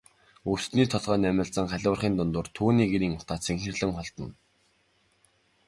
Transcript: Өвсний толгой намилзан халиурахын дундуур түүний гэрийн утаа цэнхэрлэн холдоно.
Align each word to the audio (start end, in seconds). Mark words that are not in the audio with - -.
Өвсний 0.53 0.87
толгой 0.93 1.17
намилзан 1.25 1.65
халиурахын 1.73 2.13
дундуур 2.17 2.47
түүний 2.57 2.87
гэрийн 2.93 3.17
утаа 3.19 3.37
цэнхэрлэн 3.45 3.91
холдоно. 3.97 4.33